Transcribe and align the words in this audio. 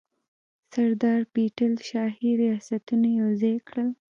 سردار 0.71 1.21
پټیل 1.33 1.73
شاهي 1.89 2.31
ریاستونه 2.41 3.07
یوځای 3.19 3.55
کړل. 3.67 3.89